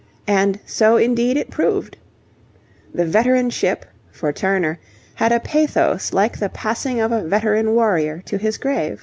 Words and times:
and 0.25 0.59
so 0.65 0.97
indeed 0.97 1.37
it 1.37 1.51
proved. 1.51 1.95
The 2.91 3.05
veteran 3.05 3.51
ship, 3.51 3.85
for 4.11 4.33
Turner, 4.33 4.79
had 5.13 5.31
a 5.31 5.39
pathos 5.39 6.11
like 6.11 6.39
the 6.39 6.49
passing 6.49 6.99
of 6.99 7.11
a 7.11 7.21
veteran 7.21 7.75
warrior 7.75 8.23
to 8.25 8.39
his 8.39 8.57
grave. 8.57 8.99